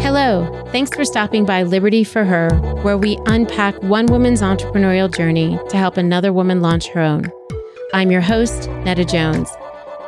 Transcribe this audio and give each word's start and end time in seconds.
Hello, 0.00 0.46
thanks 0.70 0.90
for 0.94 1.04
stopping 1.04 1.44
by 1.44 1.64
Liberty 1.64 2.04
for 2.04 2.24
Her, 2.24 2.50
where 2.82 2.96
we 2.96 3.18
unpack 3.26 3.74
one 3.82 4.06
woman's 4.06 4.42
entrepreneurial 4.42 5.12
journey 5.12 5.58
to 5.70 5.76
help 5.76 5.96
another 5.96 6.32
woman 6.32 6.60
launch 6.60 6.88
her 6.88 7.00
own. 7.00 7.24
I'm 7.92 8.10
your 8.10 8.20
host, 8.20 8.68
Netta 8.84 9.04
Jones. 9.04 9.50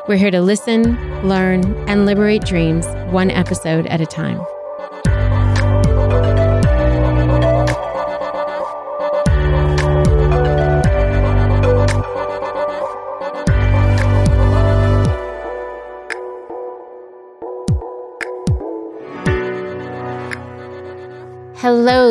We're 0.06 0.16
here 0.16 0.30
to 0.30 0.40
listen, 0.40 0.96
learn, 1.26 1.64
and 1.88 2.06
liberate 2.06 2.44
dreams 2.44 2.86
one 3.12 3.30
episode 3.30 3.86
at 3.86 4.00
a 4.00 4.06
time. 4.06 4.40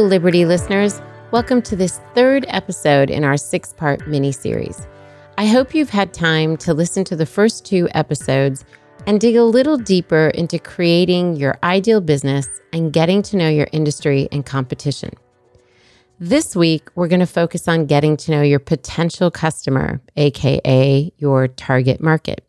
Liberty 0.10 0.44
listeners. 0.44 1.04
Welcome 1.30 1.62
to 1.62 1.76
this 1.76 2.02
third 2.16 2.44
episode 2.48 3.12
in 3.12 3.24
our 3.24 3.38
six 3.38 3.74
part 3.74 4.08
mini 4.08 4.32
series. 4.32 4.88
I 5.38 5.46
hope 5.46 5.76
you've 5.76 5.92
had 5.92 6.16
time 6.16 6.58
to 6.58 6.74
listen 6.74 7.04
to 7.04 7.16
the 7.16 7.28
first 7.28 7.64
two 7.64 7.88
episodes 7.94 8.66
and 9.06 9.22
dig 9.22 9.36
a 9.36 9.44
little 9.44 9.78
deeper 9.78 10.30
into 10.30 10.58
creating 10.58 11.36
your 11.36 11.60
ideal 11.62 12.02
business 12.02 12.48
and 12.74 12.92
getting 12.92 13.22
to 13.22 13.38
know 13.38 13.50
your 13.50 13.68
industry 13.72 14.28
and 14.32 14.44
competition. 14.44 15.12
This 16.20 16.56
week, 16.56 16.90
we're 16.96 17.08
going 17.08 17.20
to 17.20 17.28
focus 17.28 17.68
on 17.68 17.86
getting 17.86 18.18
to 18.18 18.32
know 18.32 18.42
your 18.42 18.58
potential 18.58 19.30
customer, 19.30 20.02
AKA 20.18 21.14
your 21.20 21.48
target 21.50 22.02
market. 22.02 22.44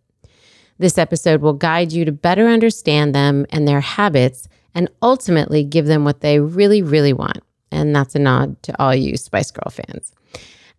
This 0.78 0.96
episode 0.96 1.42
will 1.42 1.52
guide 1.52 1.92
you 1.92 2.06
to 2.06 2.12
better 2.12 2.48
understand 2.48 3.14
them 3.14 3.44
and 3.50 3.68
their 3.68 3.82
habits 3.82 4.48
and 4.74 4.88
ultimately 5.02 5.62
give 5.62 5.84
them 5.84 6.06
what 6.06 6.22
they 6.22 6.40
really, 6.40 6.80
really 6.80 7.12
want. 7.12 7.42
And 7.70 7.94
that's 7.94 8.14
a 8.14 8.18
nod 8.18 8.62
to 8.64 8.82
all 8.82 8.94
you 8.94 9.16
Spice 9.16 9.50
Girl 9.50 9.70
fans. 9.70 10.12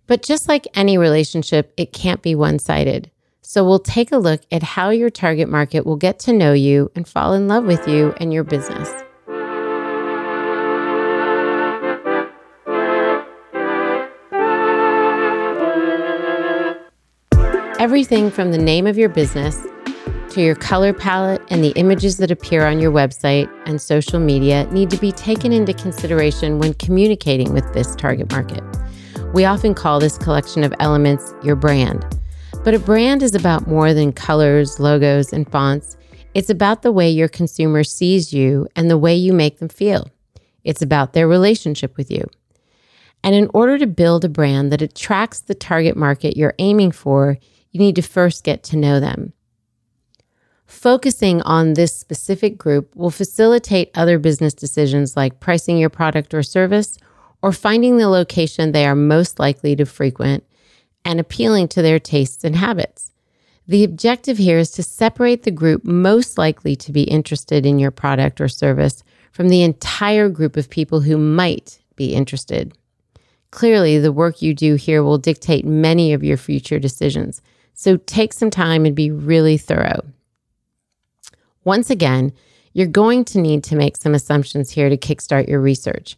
But 0.08 0.24
just 0.24 0.48
like 0.48 0.68
any 0.74 0.98
relationship, 0.98 1.74
it 1.78 1.94
can't 1.94 2.22
be 2.22 2.36
one 2.36 2.60
sided. 2.60 3.10
So 3.42 3.64
we'll 3.64 3.80
take 3.80 4.12
a 4.12 4.18
look 4.18 4.42
at 4.52 4.64
how 4.64 4.90
your 4.90 5.10
target 5.10 5.50
market 5.50 5.86
will 5.86 5.96
get 5.96 6.20
to 6.20 6.34
know 6.34 6.54
you 6.54 6.92
and 6.96 7.08
fall 7.08 7.34
in 7.34 7.48
love 7.48 7.66
with 7.66 7.88
you 7.88 8.14
and 8.18 8.34
your 8.34 8.44
business. 8.44 8.90
Everything 17.80 18.30
from 18.30 18.52
the 18.52 18.60
name 18.60 18.86
of 18.86 18.98
your 18.98 19.10
business 19.10 19.66
to 20.32 20.42
your 20.42 20.56
color 20.56 20.94
palette 20.94 21.42
and 21.50 21.62
the 21.62 21.74
images 21.76 22.16
that 22.18 22.32
appear 22.32 22.66
on 22.66 22.80
your 22.80 22.92
website 22.92 23.52
and 23.66 23.82
social 23.82 24.18
media 24.18 24.66
need 24.72 24.90
to 24.90 24.98
be 24.98 25.12
taken 25.12 25.52
into 25.52 25.74
consideration 25.74 26.58
when 26.58 26.74
communicating 26.76 27.54
with 27.54 27.74
this 27.74 27.96
target 27.98 28.32
market. 28.32 28.64
We 29.34 29.44
often 29.44 29.74
call 29.74 30.00
this 30.00 30.18
collection 30.18 30.64
of 30.64 30.74
elements 30.80 31.34
your 31.44 31.58
brand. 31.58 32.06
But 32.64 32.74
a 32.74 32.80
brand 32.80 33.24
is 33.24 33.36
about 33.36 33.68
more 33.68 33.94
than 33.94 34.14
colors, 34.14 34.80
logos, 34.80 35.34
and 35.34 35.50
fonts. 35.52 35.98
It's 36.34 36.50
about 36.50 36.82
the 36.82 36.94
way 36.94 37.10
your 37.10 37.28
consumer 37.28 37.84
sees 37.84 38.32
you 38.32 38.68
and 38.78 38.90
the 38.90 38.98
way 38.98 39.16
you 39.16 39.34
make 39.34 39.60
them 39.60 39.70
feel. 39.70 40.10
It's 40.64 40.82
about 40.82 41.12
their 41.12 41.28
relationship 41.28 41.98
with 41.98 42.10
you. 42.10 42.24
And 43.22 43.36
in 43.36 43.50
order 43.54 43.78
to 43.78 43.88
build 43.88 44.24
a 44.24 44.30
brand 44.30 44.72
that 44.72 44.82
attracts 44.82 45.42
the 45.42 45.56
target 45.56 45.98
market 45.98 46.38
you're 46.38 46.56
aiming 46.58 46.92
for, 46.92 47.38
you 47.72 47.80
need 47.80 47.96
to 47.98 48.02
first 48.02 48.46
get 48.46 48.64
to 48.64 48.78
know 48.78 49.02
them. 49.02 49.34
Focusing 50.72 51.42
on 51.42 51.74
this 51.74 51.94
specific 51.94 52.58
group 52.58 52.96
will 52.96 53.12
facilitate 53.12 53.92
other 53.94 54.18
business 54.18 54.54
decisions 54.54 55.18
like 55.18 55.42
pricing 55.42 55.78
your 55.78 55.90
product 55.90 56.34
or 56.34 56.42
service 56.42 56.98
or 57.42 57.52
finding 57.52 57.98
the 57.98 58.08
location 58.08 58.72
they 58.72 58.86
are 58.86 58.96
most 58.96 59.38
likely 59.38 59.76
to 59.76 59.86
frequent 59.86 60.46
and 61.04 61.20
appealing 61.20 61.68
to 61.68 61.82
their 61.82 62.00
tastes 62.00 62.46
and 62.46 62.56
habits. 62.56 63.12
The 63.68 63.84
objective 63.84 64.38
here 64.38 64.58
is 64.58 64.72
to 64.72 64.82
separate 64.82 65.44
the 65.44 65.52
group 65.52 65.84
most 65.84 66.38
likely 66.38 66.78
to 66.78 66.92
be 66.94 67.04
interested 67.04 67.66
in 67.66 67.78
your 67.78 67.92
product 67.92 68.40
or 68.40 68.48
service 68.48 69.04
from 69.34 69.50
the 69.50 69.64
entire 69.64 70.30
group 70.30 70.56
of 70.56 70.70
people 70.70 71.02
who 71.02 71.18
might 71.18 71.80
be 71.98 72.16
interested. 72.16 72.74
Clearly, 73.52 74.00
the 74.00 74.14
work 74.14 74.42
you 74.42 74.54
do 74.54 74.76
here 74.76 75.04
will 75.04 75.18
dictate 75.18 75.66
many 75.66 76.14
of 76.14 76.24
your 76.24 76.38
future 76.38 76.80
decisions, 76.80 77.42
so 77.74 77.98
take 77.98 78.32
some 78.32 78.50
time 78.50 78.86
and 78.86 78.96
be 78.96 79.12
really 79.12 79.58
thorough. 79.58 80.02
Once 81.64 81.90
again, 81.90 82.32
you're 82.74 82.88
going 82.88 83.24
to 83.26 83.40
need 83.40 83.64
to 83.64 83.76
make 83.76 83.98
some 83.98 84.14
assumptions 84.14 84.72
here 84.72 84.90
to 84.90 84.98
kickstart 84.98 85.48
your 85.48 85.60
research. 85.60 86.18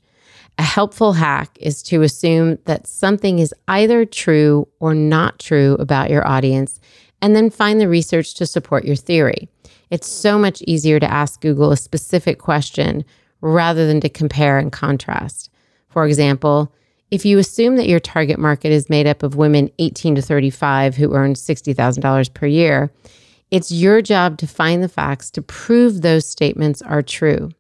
A 0.57 0.63
helpful 0.63 1.13
hack 1.13 1.57
is 1.59 1.81
to 1.83 2.03
assume 2.03 2.59
that 2.65 2.85
something 2.85 3.39
is 3.39 3.53
either 3.67 4.05
true 4.05 4.67
or 4.79 4.93
not 4.93 5.39
true 5.39 5.75
about 5.79 6.11
your 6.11 6.25
audience, 6.27 6.79
and 7.21 7.35
then 7.35 7.49
find 7.49 7.81
the 7.81 7.89
research 7.89 8.35
to 8.35 8.45
support 8.45 8.85
your 8.85 8.95
theory. 8.95 9.49
It's 9.89 10.07
so 10.07 10.37
much 10.37 10.61
easier 10.63 10.99
to 10.99 11.11
ask 11.11 11.41
Google 11.41 11.71
a 11.71 11.77
specific 11.77 12.39
question 12.39 13.03
rather 13.41 13.87
than 13.87 13.99
to 14.01 14.09
compare 14.09 14.59
and 14.59 14.71
contrast. 14.71 15.49
For 15.89 16.05
example, 16.05 16.73
if 17.11 17.25
you 17.25 17.37
assume 17.37 17.75
that 17.75 17.87
your 17.87 17.99
target 17.99 18.39
market 18.39 18.71
is 18.71 18.89
made 18.89 19.07
up 19.07 19.23
of 19.23 19.35
women 19.35 19.69
18 19.79 20.15
to 20.15 20.21
35 20.21 20.95
who 20.95 21.13
earn 21.13 21.33
$60,000 21.33 22.33
per 22.33 22.47
year, 22.47 22.91
it's 23.53 23.72
your 23.72 24.02
job 24.02 24.40
to 24.40 24.47
find 24.47 24.81
the 24.81 24.90
facts 24.90 25.30
to 25.30 25.40
prove 25.40 26.02
those 26.02 26.25
statements 26.25 26.81
are 26.81 27.03
true. 27.03 27.52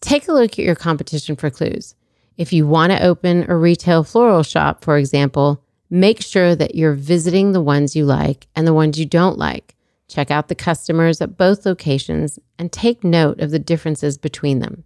Take 0.00 0.26
a 0.26 0.32
look 0.32 0.58
at 0.58 0.64
your 0.64 0.74
competition 0.74 1.36
for 1.36 1.48
clues. 1.48 1.94
If 2.36 2.52
you 2.52 2.66
want 2.66 2.90
to 2.90 3.00
open 3.00 3.48
a 3.48 3.56
retail 3.56 4.02
floral 4.02 4.42
shop, 4.42 4.82
for 4.82 4.98
example, 4.98 5.62
make 5.90 6.20
sure 6.20 6.56
that 6.56 6.74
you're 6.74 6.94
visiting 6.94 7.52
the 7.52 7.60
ones 7.60 7.94
you 7.94 8.04
like 8.04 8.48
and 8.56 8.66
the 8.66 8.74
ones 8.74 8.98
you 8.98 9.06
don't 9.06 9.38
like. 9.38 9.76
Check 10.08 10.32
out 10.32 10.48
the 10.48 10.56
customers 10.56 11.20
at 11.20 11.36
both 11.36 11.64
locations 11.64 12.40
and 12.58 12.72
take 12.72 13.04
note 13.04 13.38
of 13.38 13.52
the 13.52 13.60
differences 13.60 14.18
between 14.18 14.58
them. 14.58 14.82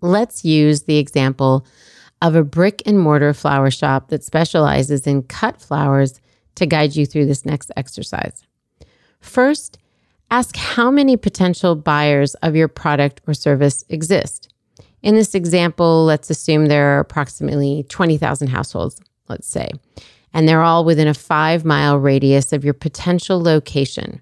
Let's 0.00 0.46
use 0.46 0.84
the 0.84 0.96
example 0.96 1.66
of 2.22 2.34
a 2.34 2.42
brick 2.42 2.80
and 2.86 2.98
mortar 2.98 3.34
flower 3.34 3.70
shop 3.70 4.08
that 4.08 4.24
specializes 4.24 5.06
in 5.06 5.24
cut 5.24 5.60
flowers 5.60 6.22
to 6.54 6.64
guide 6.64 6.96
you 6.96 7.04
through 7.04 7.26
this 7.26 7.44
next 7.44 7.70
exercise. 7.76 8.47
First, 9.20 9.78
ask 10.30 10.56
how 10.56 10.90
many 10.90 11.16
potential 11.16 11.74
buyers 11.74 12.34
of 12.36 12.56
your 12.56 12.68
product 12.68 13.20
or 13.26 13.34
service 13.34 13.84
exist. 13.88 14.52
In 15.02 15.14
this 15.14 15.34
example, 15.34 16.04
let's 16.04 16.30
assume 16.30 16.66
there 16.66 16.96
are 16.96 17.00
approximately 17.00 17.84
20,000 17.88 18.48
households, 18.48 19.00
let's 19.28 19.46
say, 19.46 19.70
and 20.32 20.48
they're 20.48 20.62
all 20.62 20.84
within 20.84 21.08
a 21.08 21.14
five 21.14 21.64
mile 21.64 21.98
radius 21.98 22.52
of 22.52 22.64
your 22.64 22.74
potential 22.74 23.40
location. 23.40 24.20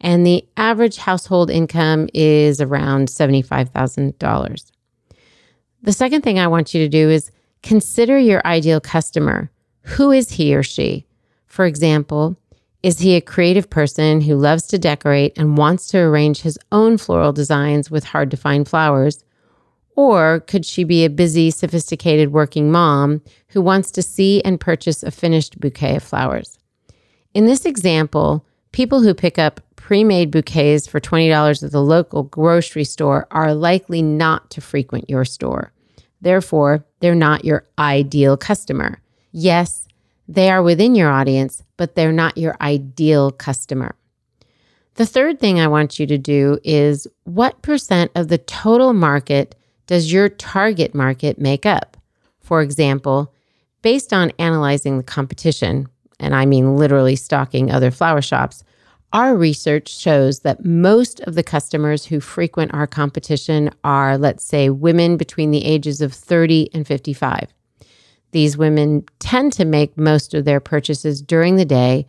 And 0.00 0.26
the 0.26 0.44
average 0.56 0.96
household 0.96 1.50
income 1.50 2.08
is 2.12 2.60
around 2.60 3.08
$75,000. 3.08 4.72
The 5.82 5.92
second 5.92 6.22
thing 6.22 6.38
I 6.38 6.48
want 6.48 6.74
you 6.74 6.82
to 6.82 6.88
do 6.88 7.08
is 7.08 7.30
consider 7.62 8.18
your 8.18 8.44
ideal 8.46 8.80
customer. 8.80 9.50
Who 9.82 10.10
is 10.10 10.30
he 10.30 10.54
or 10.54 10.62
she? 10.62 11.06
For 11.46 11.66
example, 11.66 12.36
is 12.82 12.98
he 12.98 13.14
a 13.14 13.20
creative 13.20 13.70
person 13.70 14.20
who 14.20 14.34
loves 14.34 14.66
to 14.66 14.78
decorate 14.78 15.38
and 15.38 15.56
wants 15.56 15.86
to 15.88 15.98
arrange 15.98 16.40
his 16.40 16.58
own 16.72 16.98
floral 16.98 17.32
designs 17.32 17.90
with 17.90 18.04
hard 18.04 18.30
to 18.32 18.36
find 18.36 18.68
flowers? 18.68 19.24
Or 19.94 20.40
could 20.40 20.64
she 20.64 20.84
be 20.84 21.04
a 21.04 21.10
busy, 21.10 21.50
sophisticated 21.50 22.32
working 22.32 22.72
mom 22.72 23.22
who 23.48 23.60
wants 23.60 23.90
to 23.92 24.02
see 24.02 24.42
and 24.42 24.58
purchase 24.58 25.02
a 25.02 25.10
finished 25.10 25.60
bouquet 25.60 25.96
of 25.96 26.02
flowers? 26.02 26.58
In 27.34 27.46
this 27.46 27.64
example, 27.64 28.44
people 28.72 29.02
who 29.02 29.14
pick 29.14 29.38
up 29.38 29.60
pre 29.76 30.02
made 30.02 30.30
bouquets 30.30 30.86
for 30.86 30.98
$20 31.00 31.62
at 31.62 31.70
the 31.70 31.82
local 31.82 32.24
grocery 32.24 32.84
store 32.84 33.26
are 33.30 33.54
likely 33.54 34.02
not 34.02 34.50
to 34.50 34.60
frequent 34.60 35.08
your 35.08 35.24
store. 35.24 35.72
Therefore, 36.20 36.84
they're 37.00 37.14
not 37.14 37.44
your 37.44 37.66
ideal 37.78 38.36
customer. 38.36 39.00
Yes, 39.32 39.86
they 40.28 40.50
are 40.50 40.62
within 40.62 40.94
your 40.94 41.10
audience, 41.10 41.62
but 41.76 41.94
they're 41.94 42.12
not 42.12 42.38
your 42.38 42.56
ideal 42.60 43.30
customer. 43.30 43.94
The 44.94 45.06
third 45.06 45.40
thing 45.40 45.58
I 45.58 45.68
want 45.68 45.98
you 45.98 46.06
to 46.06 46.18
do 46.18 46.58
is 46.64 47.06
what 47.24 47.62
percent 47.62 48.10
of 48.14 48.28
the 48.28 48.38
total 48.38 48.92
market 48.92 49.54
does 49.86 50.12
your 50.12 50.28
target 50.28 50.94
market 50.94 51.38
make 51.38 51.66
up? 51.66 51.96
For 52.40 52.60
example, 52.60 53.32
based 53.80 54.12
on 54.12 54.32
analyzing 54.38 54.98
the 54.98 55.04
competition, 55.04 55.88
and 56.20 56.34
I 56.34 56.46
mean 56.46 56.76
literally 56.76 57.16
stalking 57.16 57.70
other 57.70 57.90
flower 57.90 58.22
shops, 58.22 58.62
our 59.12 59.36
research 59.36 59.88
shows 59.88 60.40
that 60.40 60.64
most 60.64 61.20
of 61.20 61.34
the 61.34 61.42
customers 61.42 62.06
who 62.06 62.20
frequent 62.20 62.72
our 62.72 62.86
competition 62.86 63.70
are, 63.84 64.16
let's 64.16 64.44
say, 64.44 64.70
women 64.70 65.16
between 65.16 65.50
the 65.50 65.64
ages 65.64 66.00
of 66.00 66.14
30 66.14 66.70
and 66.72 66.86
55. 66.86 67.52
These 68.32 68.56
women 68.56 69.04
tend 69.18 69.52
to 69.54 69.64
make 69.64 69.96
most 69.96 70.34
of 70.34 70.44
their 70.44 70.60
purchases 70.60 71.22
during 71.22 71.56
the 71.56 71.64
day, 71.64 72.06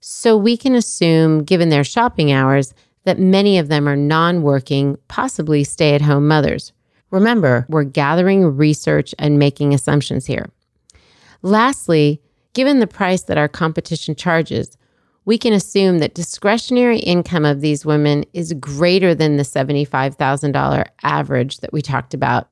so 0.00 0.36
we 0.36 0.56
can 0.56 0.74
assume, 0.74 1.44
given 1.44 1.68
their 1.68 1.84
shopping 1.84 2.32
hours, 2.32 2.74
that 3.04 3.18
many 3.18 3.58
of 3.58 3.68
them 3.68 3.88
are 3.88 3.96
non 3.96 4.42
working, 4.42 4.96
possibly 5.08 5.64
stay 5.64 5.94
at 5.94 6.02
home 6.02 6.26
mothers. 6.26 6.72
Remember, 7.10 7.66
we're 7.68 7.84
gathering 7.84 8.56
research 8.56 9.14
and 9.18 9.38
making 9.38 9.74
assumptions 9.74 10.26
here. 10.26 10.50
Lastly, 11.42 12.20
given 12.54 12.80
the 12.80 12.86
price 12.86 13.22
that 13.22 13.38
our 13.38 13.48
competition 13.48 14.14
charges, 14.14 14.76
we 15.24 15.38
can 15.38 15.52
assume 15.52 15.98
that 15.98 16.14
discretionary 16.14 16.98
income 16.98 17.44
of 17.44 17.60
these 17.60 17.86
women 17.86 18.24
is 18.32 18.52
greater 18.54 19.14
than 19.14 19.36
the 19.36 19.42
$75,000 19.42 20.86
average 21.02 21.58
that 21.58 21.72
we 21.72 21.82
talked 21.82 22.14
about. 22.14 22.48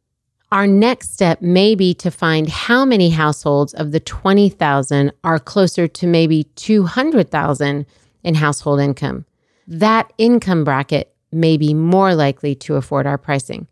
Our 0.52 0.66
next 0.66 1.14
step 1.14 1.40
may 1.40 1.75
be 1.75 1.94
to 1.94 2.10
find 2.10 2.46
how 2.46 2.84
many 2.84 3.08
households 3.08 3.72
of 3.72 3.90
the 3.90 4.00
20,000 4.00 5.10
are 5.25 5.38
closer 5.38 5.88
to 5.88 6.06
maybe 6.06 6.44
200,000 6.56 7.87
in 8.22 8.34
household 8.34 8.78
income. 8.78 9.25
That 9.66 10.12
income 10.19 10.62
bracket 10.62 11.14
may 11.32 11.56
be 11.56 11.72
more 11.72 12.14
likely 12.14 12.54
to 12.56 12.76
afford 12.76 13.06
our 13.06 13.16
pricing. 13.16 13.66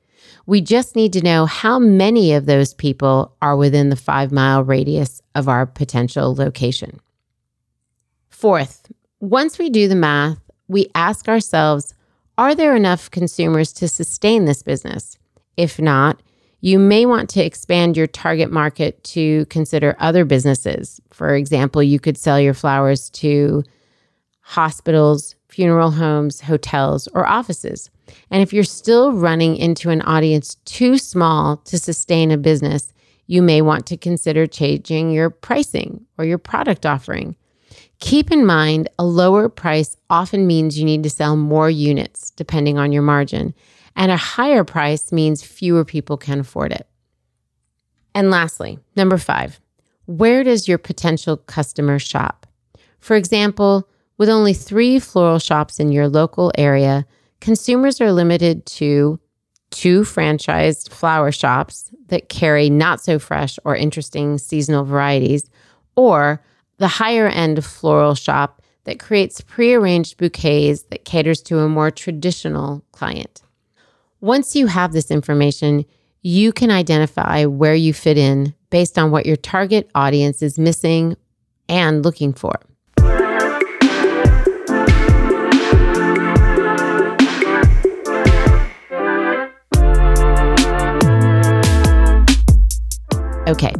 We 0.46 0.62
just 0.62 0.96
need 0.96 1.12
to 1.12 1.22
know 1.22 1.44
how 1.44 1.78
many 1.78 2.32
of 2.32 2.46
those 2.46 2.72
people 2.72 3.36
are 3.42 3.56
within 3.56 3.90
the 3.90 3.96
five 3.96 4.32
mile 4.32 4.64
radius 4.64 5.20
of 5.34 5.50
our 5.50 5.66
potential 5.66 6.34
location. 6.34 6.98
Fourth, 8.30 8.90
once 9.20 9.58
we 9.58 9.68
do 9.68 9.86
the 9.86 9.94
math, 9.94 10.38
we 10.66 10.86
ask 10.94 11.28
ourselves 11.28 11.92
are 12.38 12.54
there 12.54 12.74
enough 12.74 13.10
consumers 13.10 13.70
to 13.74 13.86
sustain 13.86 14.46
this 14.46 14.62
business? 14.62 15.18
If 15.58 15.78
not, 15.78 16.22
you 16.60 16.78
may 16.78 17.06
want 17.06 17.30
to 17.30 17.44
expand 17.44 17.96
your 17.96 18.06
target 18.06 18.50
market 18.50 19.02
to 19.04 19.46
consider 19.46 19.96
other 19.98 20.24
businesses. 20.24 21.00
For 21.10 21.34
example, 21.34 21.82
you 21.82 21.98
could 21.98 22.18
sell 22.18 22.40
your 22.40 22.54
flowers 22.54 23.10
to 23.10 23.62
hospitals, 24.40 25.36
funeral 25.48 25.90
homes, 25.90 26.40
hotels, 26.40 27.08
or 27.08 27.26
offices. 27.26 27.90
And 28.30 28.42
if 28.42 28.52
you're 28.52 28.64
still 28.64 29.12
running 29.12 29.56
into 29.56 29.90
an 29.90 30.02
audience 30.02 30.56
too 30.64 30.98
small 30.98 31.58
to 31.58 31.78
sustain 31.78 32.30
a 32.30 32.36
business, 32.36 32.92
you 33.26 33.42
may 33.42 33.62
want 33.62 33.86
to 33.86 33.96
consider 33.96 34.46
changing 34.46 35.12
your 35.12 35.30
pricing 35.30 36.04
or 36.18 36.24
your 36.24 36.38
product 36.38 36.84
offering. 36.84 37.36
Keep 38.00 38.32
in 38.32 38.44
mind, 38.44 38.88
a 38.98 39.04
lower 39.04 39.48
price 39.48 39.96
often 40.08 40.46
means 40.46 40.78
you 40.78 40.84
need 40.84 41.02
to 41.04 41.10
sell 41.10 41.36
more 41.36 41.70
units, 41.70 42.30
depending 42.30 42.78
on 42.78 42.92
your 42.92 43.02
margin, 43.02 43.54
and 43.96 44.10
a 44.10 44.16
higher 44.16 44.64
price 44.64 45.12
means 45.12 45.42
fewer 45.42 45.84
people 45.84 46.16
can 46.16 46.40
afford 46.40 46.72
it. 46.72 46.86
And 48.14 48.30
lastly, 48.30 48.78
number 48.96 49.18
five, 49.18 49.60
where 50.06 50.42
does 50.42 50.66
your 50.66 50.78
potential 50.78 51.36
customer 51.36 51.98
shop? 51.98 52.46
For 52.98 53.16
example, 53.16 53.88
with 54.18 54.28
only 54.28 54.52
three 54.52 54.98
floral 54.98 55.38
shops 55.38 55.80
in 55.80 55.92
your 55.92 56.08
local 56.08 56.52
area, 56.58 57.06
consumers 57.40 58.00
are 58.00 58.12
limited 58.12 58.66
to 58.66 59.18
two 59.70 60.02
franchised 60.02 60.90
flower 60.90 61.32
shops 61.32 61.90
that 62.08 62.28
carry 62.28 62.68
not 62.68 63.00
so 63.00 63.18
fresh 63.18 63.58
or 63.64 63.76
interesting 63.76 64.36
seasonal 64.36 64.84
varieties, 64.84 65.48
or 65.96 66.42
the 66.78 66.88
higher 66.88 67.28
end 67.28 67.64
floral 67.64 68.14
shop 68.14 68.62
that 68.84 68.98
creates 68.98 69.40
pre 69.40 69.74
arranged 69.74 70.16
bouquets 70.16 70.82
that 70.90 71.04
caters 71.04 71.40
to 71.42 71.58
a 71.60 71.68
more 71.68 71.90
traditional 71.90 72.84
client. 72.92 73.42
Once 74.22 74.54
you 74.54 74.66
have 74.66 74.92
this 74.92 75.10
information, 75.10 75.82
you 76.20 76.52
can 76.52 76.70
identify 76.70 77.46
where 77.46 77.74
you 77.74 77.94
fit 77.94 78.18
in 78.18 78.54
based 78.68 78.98
on 78.98 79.10
what 79.10 79.24
your 79.24 79.36
target 79.36 79.90
audience 79.94 80.42
is 80.42 80.58
missing 80.58 81.16
and 81.70 82.04
looking 82.04 82.34
for. 82.34 82.52
Okay, 93.48 93.72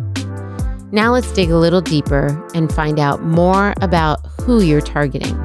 now 0.90 1.12
let's 1.12 1.30
dig 1.32 1.50
a 1.50 1.58
little 1.58 1.82
deeper 1.82 2.48
and 2.54 2.72
find 2.72 2.98
out 2.98 3.22
more 3.22 3.74
about 3.82 4.26
who 4.40 4.62
you're 4.62 4.80
targeting. 4.80 5.38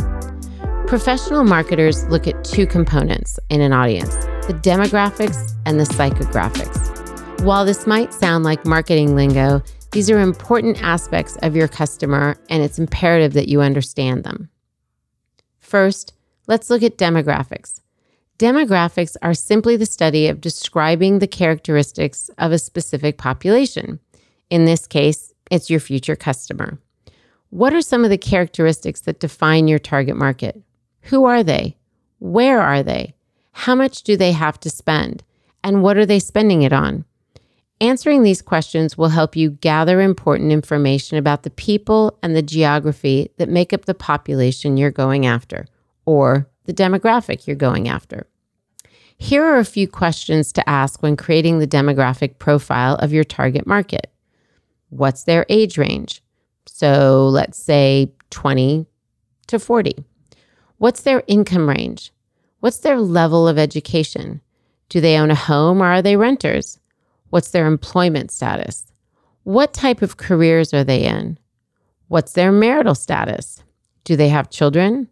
Professional 0.88 1.44
marketers 1.44 2.06
look 2.06 2.28
at 2.28 2.46
two 2.46 2.66
components 2.66 3.38
in 3.50 3.60
an 3.60 3.74
audience 3.74 4.16
the 4.48 4.54
demographics 4.54 5.54
and 5.66 5.80
the 5.80 5.84
psychographics. 5.84 7.42
While 7.42 7.66
this 7.66 7.88
might 7.88 8.14
sound 8.14 8.44
like 8.44 8.66
marketing 8.66 9.16
lingo, 9.16 9.64
these 9.92 10.12
are 10.12 10.20
important 10.20 10.84
aspects 10.84 11.36
of 11.38 11.56
your 11.56 11.68
customer, 11.68 12.38
and 12.50 12.62
it's 12.62 12.78
imperative 12.78 13.34
that 13.34 13.48
you 13.48 13.62
understand 13.62 14.24
them. 14.24 14.50
First, 15.58 16.14
let's 16.48 16.70
look 16.70 16.84
at 16.84 16.98
demographics. 16.98 17.82
Demographics 18.38 19.16
are 19.24 19.34
simply 19.34 19.78
the 19.78 19.86
study 19.86 20.28
of 20.28 20.42
describing 20.42 21.18
the 21.18 21.28
characteristics 21.28 22.30
of 22.38 22.52
a 22.52 22.60
specific 22.60 23.18
population. 23.18 24.00
In 24.52 24.66
this 24.66 24.86
case, 24.86 25.34
it's 25.50 25.72
your 25.72 25.80
future 25.80 26.16
customer. 26.16 26.78
What 27.50 27.74
are 27.74 27.82
some 27.82 28.04
of 28.04 28.12
the 28.12 28.18
characteristics 28.18 29.02
that 29.02 29.20
define 29.20 29.68
your 29.68 29.80
target 29.80 30.18
market? 30.18 30.62
Who 31.04 31.26
are 31.26 31.42
they? 31.42 31.78
Where 32.20 32.62
are 32.62 32.84
they? 32.84 33.15
How 33.58 33.74
much 33.74 34.04
do 34.04 34.18
they 34.18 34.34
have 34.34 34.60
to 34.60 34.70
spend? 34.70 35.24
And 35.64 35.82
what 35.82 35.96
are 35.96 36.06
they 36.06 36.20
spending 36.20 36.64
it 36.64 36.74
on? 36.74 37.06
Answering 37.80 38.22
these 38.22 38.42
questions 38.42 38.98
will 38.98 39.08
help 39.08 39.34
you 39.36 39.52
gather 39.52 40.02
important 40.02 40.52
information 40.52 41.18
about 41.18 41.44
the 41.44 41.50
people 41.50 42.20
and 42.22 42.36
the 42.36 42.42
geography 42.42 43.32
that 43.38 43.48
make 43.48 43.72
up 43.72 43.86
the 43.86 43.94
population 43.94 44.76
you're 44.76 44.92
going 44.92 45.26
after, 45.26 45.68
or 46.06 46.50
the 46.66 46.74
demographic 46.74 47.48
you're 47.48 47.56
going 47.56 47.88
after. 47.88 48.28
Here 49.18 49.44
are 49.46 49.58
a 49.58 49.66
few 49.66 49.88
questions 49.88 50.52
to 50.52 50.70
ask 50.70 51.02
when 51.02 51.16
creating 51.16 51.60
the 51.60 51.68
demographic 51.68 52.38
profile 52.40 52.96
of 52.96 53.14
your 53.14 53.24
target 53.24 53.66
market. 53.66 54.12
What's 54.90 55.24
their 55.24 55.46
age 55.48 55.78
range? 55.78 56.22
So 56.66 57.30
let's 57.30 57.58
say 57.58 58.12
20 58.32 58.86
to 59.48 59.60
40. 59.60 59.96
What's 60.78 61.02
their 61.04 61.24
income 61.28 61.70
range? 61.70 62.12
What's 62.66 62.80
their 62.80 63.00
level 63.00 63.48
of 63.48 63.60
education? 63.60 64.42
Do 64.90 65.00
they 65.00 65.20
own 65.20 65.30
a 65.30 65.36
home 65.36 65.84
or 65.84 65.86
are 65.86 66.02
they 66.02 66.16
renters? 66.16 66.80
What's 67.30 67.52
their 67.52 67.68
employment 67.68 68.32
status? 68.32 68.88
What 69.44 69.72
type 69.72 70.02
of 70.02 70.18
careers 70.18 70.74
are 70.74 70.84
they 70.84 71.04
in? 71.04 71.38
What's 72.08 72.32
their 72.34 72.52
marital 72.52 72.96
status? 72.96 73.64
Do 74.04 74.16
they 74.16 74.30
have 74.30 74.50
children? 74.50 75.10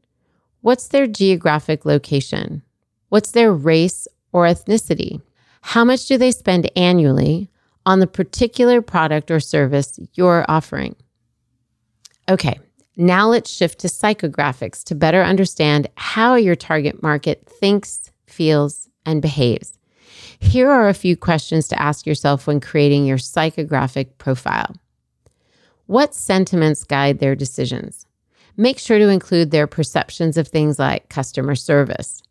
What's 0.61 0.87
their 0.87 1.05
geographic 1.05 1.85
location? 1.85 2.63
What's 3.09 3.29
their 3.29 3.53
race 3.53 4.07
or 4.31 4.47
ethnicity? 4.47 5.21
How 5.61 5.85
much 5.85 6.07
do 6.07 6.17
they 6.17 6.31
spend 6.31 6.71
annually 6.75 7.51
on 7.85 7.99
the 7.99 8.07
particular 8.07 8.81
product 8.81 9.29
or 9.29 9.39
service 9.39 9.99
you're 10.13 10.43
offering. 10.47 10.95
Okay, 12.27 12.59
now 12.95 13.27
let's 13.27 13.49
shift 13.49 13.79
to 13.79 13.87
psychographics 13.87 14.83
to 14.85 14.95
better 14.95 15.23
understand 15.23 15.87
how 15.95 16.35
your 16.35 16.55
target 16.55 17.01
market 17.01 17.47
thinks, 17.47 18.11
feels, 18.27 18.89
and 19.05 19.21
behaves. 19.21 19.79
Here 20.39 20.69
are 20.69 20.89
a 20.89 20.93
few 20.93 21.17
questions 21.17 21.67
to 21.69 21.81
ask 21.81 22.05
yourself 22.05 22.45
when 22.45 22.59
creating 22.59 23.05
your 23.05 23.17
psychographic 23.17 24.17
profile. 24.17 24.75
What 25.87 26.13
sentiments 26.13 26.83
guide 26.83 27.19
their 27.19 27.35
decisions? 27.35 28.05
Make 28.55 28.77
sure 28.77 28.99
to 28.99 29.09
include 29.09 29.51
their 29.51 29.67
perceptions 29.67 30.37
of 30.37 30.47
things 30.47 30.77
like 30.77 31.09
customer 31.09 31.55
service. 31.55 32.21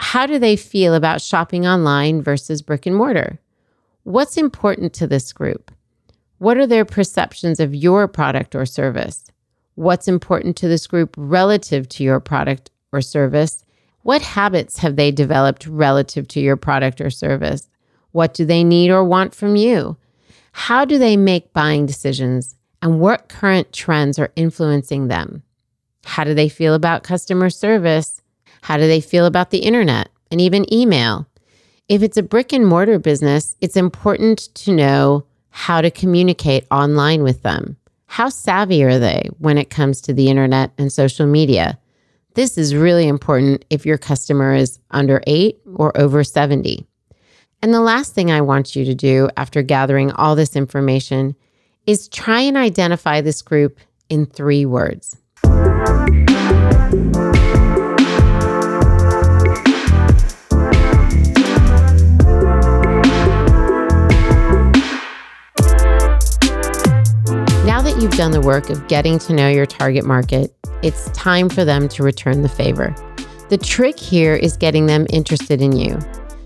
How 0.00 0.26
do 0.26 0.38
they 0.38 0.56
feel 0.56 0.94
about 0.94 1.20
shopping 1.20 1.66
online 1.66 2.22
versus 2.22 2.62
brick 2.62 2.86
and 2.86 2.96
mortar? 2.96 3.38
What's 4.02 4.36
important 4.36 4.92
to 4.94 5.06
this 5.06 5.32
group? 5.32 5.70
What 6.38 6.56
are 6.56 6.66
their 6.66 6.86
perceptions 6.86 7.60
of 7.60 7.74
your 7.74 8.08
product 8.08 8.54
or 8.54 8.64
service? 8.66 9.30
What's 9.80 10.08
important 10.08 10.58
to 10.58 10.68
this 10.68 10.86
group 10.86 11.14
relative 11.16 11.88
to 11.88 12.04
your 12.04 12.20
product 12.20 12.70
or 12.92 13.00
service? 13.00 13.64
What 14.02 14.20
habits 14.20 14.76
have 14.80 14.96
they 14.96 15.10
developed 15.10 15.66
relative 15.66 16.28
to 16.28 16.40
your 16.40 16.58
product 16.58 17.00
or 17.00 17.08
service? 17.08 17.66
What 18.12 18.34
do 18.34 18.44
they 18.44 18.62
need 18.62 18.90
or 18.90 19.02
want 19.02 19.34
from 19.34 19.56
you? 19.56 19.96
How 20.52 20.84
do 20.84 20.98
they 20.98 21.16
make 21.16 21.54
buying 21.54 21.86
decisions? 21.86 22.56
And 22.82 23.00
what 23.00 23.30
current 23.30 23.72
trends 23.72 24.18
are 24.18 24.30
influencing 24.36 25.08
them? 25.08 25.44
How 26.04 26.24
do 26.24 26.34
they 26.34 26.50
feel 26.50 26.74
about 26.74 27.02
customer 27.02 27.48
service? 27.48 28.20
How 28.60 28.76
do 28.76 28.86
they 28.86 29.00
feel 29.00 29.24
about 29.24 29.48
the 29.48 29.60
internet 29.60 30.10
and 30.30 30.42
even 30.42 30.70
email? 30.70 31.26
If 31.88 32.02
it's 32.02 32.18
a 32.18 32.22
brick 32.22 32.52
and 32.52 32.66
mortar 32.66 32.98
business, 32.98 33.56
it's 33.62 33.78
important 33.78 34.54
to 34.56 34.74
know 34.74 35.24
how 35.48 35.80
to 35.80 35.90
communicate 35.90 36.66
online 36.70 37.22
with 37.22 37.40
them. 37.40 37.78
How 38.10 38.28
savvy 38.28 38.82
are 38.82 38.98
they 38.98 39.28
when 39.38 39.56
it 39.56 39.70
comes 39.70 40.00
to 40.00 40.12
the 40.12 40.28
internet 40.28 40.72
and 40.76 40.92
social 40.92 41.28
media? 41.28 41.78
This 42.34 42.58
is 42.58 42.74
really 42.74 43.06
important 43.06 43.64
if 43.70 43.86
your 43.86 43.98
customer 43.98 44.52
is 44.52 44.80
under 44.90 45.22
eight 45.28 45.60
or 45.76 45.96
over 45.96 46.24
70. 46.24 46.84
And 47.62 47.72
the 47.72 47.80
last 47.80 48.12
thing 48.12 48.32
I 48.32 48.40
want 48.40 48.74
you 48.74 48.84
to 48.84 48.96
do 48.96 49.30
after 49.36 49.62
gathering 49.62 50.10
all 50.10 50.34
this 50.34 50.56
information 50.56 51.36
is 51.86 52.08
try 52.08 52.40
and 52.40 52.56
identify 52.56 53.20
this 53.20 53.42
group 53.42 53.78
in 54.08 54.26
three 54.26 54.66
words. 54.66 55.16
You've 68.00 68.16
done 68.16 68.30
the 68.30 68.40
work 68.40 68.70
of 68.70 68.88
getting 68.88 69.18
to 69.18 69.34
know 69.34 69.48
your 69.50 69.66
target 69.66 70.06
market, 70.06 70.54
it's 70.82 71.10
time 71.10 71.50
for 71.50 71.66
them 71.66 71.86
to 71.86 72.02
return 72.02 72.40
the 72.40 72.48
favor. 72.48 72.94
The 73.50 73.58
trick 73.58 73.98
here 73.98 74.34
is 74.34 74.56
getting 74.56 74.86
them 74.86 75.06
interested 75.10 75.60
in 75.60 75.72
you. 75.72 75.98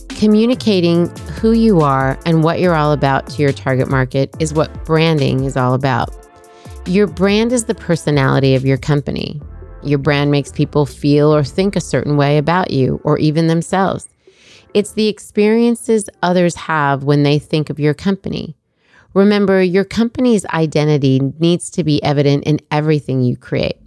Communicating 0.08 1.08
who 1.38 1.52
you 1.52 1.80
are 1.80 2.18
and 2.26 2.42
what 2.42 2.58
you're 2.58 2.74
all 2.74 2.90
about 2.92 3.28
to 3.28 3.42
your 3.42 3.52
target 3.52 3.88
market 3.88 4.34
is 4.40 4.52
what 4.52 4.84
branding 4.84 5.44
is 5.44 5.56
all 5.56 5.74
about. 5.74 6.10
Your 6.86 7.06
brand 7.06 7.52
is 7.52 7.66
the 7.66 7.74
personality 7.74 8.56
of 8.56 8.64
your 8.64 8.78
company. 8.78 9.40
Your 9.84 9.98
brand 9.98 10.32
makes 10.32 10.50
people 10.50 10.86
feel 10.86 11.32
or 11.32 11.44
think 11.44 11.76
a 11.76 11.80
certain 11.80 12.16
way 12.16 12.36
about 12.36 12.72
you 12.72 13.00
or 13.04 13.16
even 13.18 13.46
themselves. 13.46 14.08
It's 14.72 14.94
the 14.94 15.06
experiences 15.06 16.08
others 16.20 16.56
have 16.56 17.04
when 17.04 17.22
they 17.22 17.38
think 17.38 17.70
of 17.70 17.78
your 17.78 17.94
company. 17.94 18.56
Remember, 19.14 19.62
your 19.62 19.84
company's 19.84 20.44
identity 20.46 21.20
needs 21.38 21.70
to 21.70 21.84
be 21.84 22.02
evident 22.02 22.44
in 22.44 22.60
everything 22.70 23.22
you 23.22 23.36
create, 23.36 23.78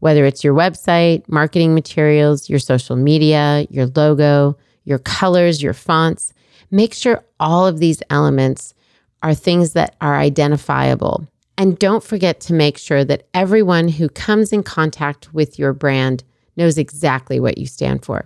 whether 0.00 0.24
it's 0.24 0.42
your 0.42 0.54
website, 0.54 1.26
marketing 1.28 1.74
materials, 1.74 2.50
your 2.50 2.58
social 2.58 2.96
media, 2.96 3.64
your 3.70 3.86
logo, 3.86 4.58
your 4.84 4.98
colors, 4.98 5.62
your 5.62 5.72
fonts. 5.72 6.34
Make 6.72 6.94
sure 6.94 7.24
all 7.38 7.66
of 7.66 7.78
these 7.78 8.02
elements 8.10 8.74
are 9.22 9.34
things 9.34 9.74
that 9.74 9.94
are 10.00 10.18
identifiable. 10.18 11.28
And 11.56 11.78
don't 11.78 12.02
forget 12.02 12.40
to 12.40 12.52
make 12.52 12.76
sure 12.76 13.04
that 13.04 13.28
everyone 13.34 13.86
who 13.86 14.08
comes 14.08 14.52
in 14.52 14.64
contact 14.64 15.32
with 15.32 15.58
your 15.58 15.72
brand 15.72 16.24
knows 16.56 16.76
exactly 16.76 17.38
what 17.38 17.56
you 17.56 17.66
stand 17.66 18.04
for. 18.04 18.24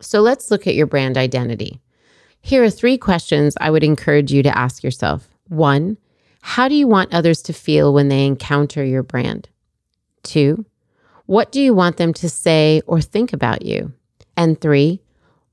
So 0.00 0.20
let's 0.20 0.50
look 0.50 0.66
at 0.66 0.74
your 0.74 0.86
brand 0.86 1.18
identity. 1.18 1.80
Here 2.40 2.64
are 2.64 2.70
three 2.70 2.96
questions 2.96 3.54
I 3.60 3.70
would 3.70 3.84
encourage 3.84 4.32
you 4.32 4.42
to 4.44 4.58
ask 4.58 4.82
yourself. 4.82 5.28
One, 5.52 5.98
how 6.40 6.66
do 6.66 6.74
you 6.74 6.88
want 6.88 7.12
others 7.12 7.42
to 7.42 7.52
feel 7.52 7.92
when 7.92 8.08
they 8.08 8.24
encounter 8.24 8.82
your 8.82 9.02
brand? 9.02 9.50
Two, 10.22 10.64
what 11.26 11.52
do 11.52 11.60
you 11.60 11.74
want 11.74 11.98
them 11.98 12.14
to 12.14 12.28
say 12.30 12.80
or 12.86 13.02
think 13.02 13.34
about 13.34 13.62
you? 13.62 13.92
And 14.34 14.58
three, 14.58 15.02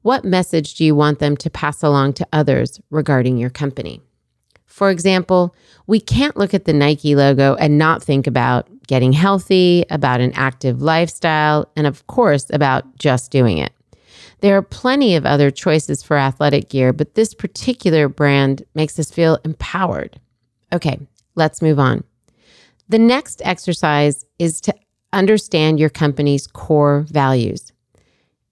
what 0.01 0.23
message 0.23 0.75
do 0.75 0.85
you 0.85 0.95
want 0.95 1.19
them 1.19 1.35
to 1.35 1.49
pass 1.49 1.83
along 1.83 2.13
to 2.13 2.27
others 2.31 2.79
regarding 2.89 3.37
your 3.37 3.49
company? 3.49 3.99
For 4.65 4.89
example, 4.89 5.53
we 5.85 5.99
can't 5.99 6.37
look 6.37 6.53
at 6.53 6.63
the 6.63 6.71
Nike 6.71 7.13
logo 7.13 7.55
and 7.55 7.77
not 7.77 8.01
think 8.01 8.25
about 8.25 8.69
getting 8.87 9.11
healthy, 9.11 9.83
about 9.89 10.21
an 10.21 10.31
active 10.33 10.81
lifestyle, 10.81 11.69
and 11.75 11.85
of 11.85 12.07
course, 12.07 12.49
about 12.51 12.97
just 12.97 13.31
doing 13.31 13.57
it. 13.57 13.73
There 14.41 14.55
are 14.58 14.62
plenty 14.62 15.15
of 15.15 15.25
other 15.25 15.51
choices 15.51 16.01
for 16.01 16.17
athletic 16.17 16.69
gear, 16.69 16.93
but 16.93 17.15
this 17.15 17.34
particular 17.34 18.08
brand 18.08 18.63
makes 18.74 18.98
us 18.98 19.12
feel 19.12 19.38
empowered. 19.43 20.19
Okay, 20.72 21.00
let's 21.36 21.62
move 21.62 21.79
on. 21.79 22.03
The 22.88 23.00
next 23.00 23.41
exercise 23.43 24.25
is 24.39 24.62
to 24.62 24.74
understand 25.12 25.79
your 25.79 25.89
company's 25.89 26.48
core 26.48 27.05
values. 27.10 27.72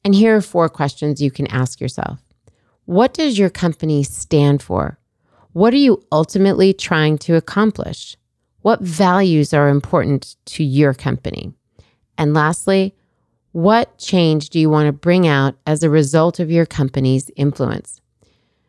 And 0.03 0.13
here 0.13 0.35
are 0.35 0.41
four 0.41 0.69
questions 0.69 1.21
you 1.21 1.31
can 1.31 1.47
ask 1.47 1.79
yourself 1.79 2.19
What 2.85 3.13
does 3.13 3.39
your 3.39 3.49
company 3.49 4.03
stand 4.03 4.61
for? 4.61 4.99
What 5.53 5.73
are 5.73 5.77
you 5.77 6.03
ultimately 6.11 6.73
trying 6.73 7.17
to 7.19 7.35
accomplish? 7.35 8.17
What 8.61 8.81
values 8.81 9.53
are 9.53 9.69
important 9.69 10.35
to 10.45 10.63
your 10.63 10.93
company? 10.93 11.53
And 12.17 12.33
lastly, 12.33 12.95
what 13.57 13.97
change 13.97 14.51
do 14.51 14.59
you 14.59 14.69
want 14.69 14.85
to 14.85 14.91
bring 14.91 15.25
out 15.27 15.55
as 15.65 15.81
a 15.81 15.89
result 15.89 16.39
of 16.39 16.51
your 16.51 16.67
company's 16.67 17.31
influence? 17.35 17.99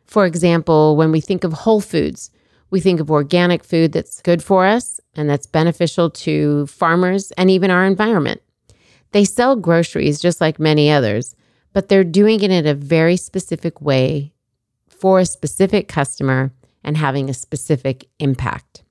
For 0.07 0.25
example, 0.25 0.97
when 0.97 1.13
we 1.13 1.21
think 1.21 1.45
of 1.45 1.53
Whole 1.53 1.83
Foods, 1.83 2.31
we 2.71 2.81
think 2.81 2.99
of 2.99 3.11
organic 3.11 3.63
food 3.63 3.93
that's 3.93 4.23
good 4.23 4.43
for 4.43 4.65
us 4.65 4.99
and 5.15 5.29
that's 5.29 5.45
beneficial 5.45 6.09
to 6.25 6.67
farmers 6.69 7.33
and 7.33 7.51
even 7.51 7.71
our 7.71 7.85
environment. 7.85 8.41
They 9.13 9.27
sell 9.27 9.57
groceries 9.57 10.23
just 10.23 10.41
like 10.41 10.59
many 10.59 10.91
others, 10.91 11.37
but 11.75 11.91
they're 11.91 12.03
doing 12.03 12.41
it 12.41 12.51
in 12.51 12.67
a 12.67 12.73
very 12.73 13.19
specific 13.19 13.83
way 13.83 14.33
for 14.89 15.19
a 15.19 15.27
specific 15.27 15.87
customer 15.87 16.51
and 16.83 16.97
having 16.97 17.29
a 17.29 17.35
specific 17.35 18.09
impact. 18.21 18.85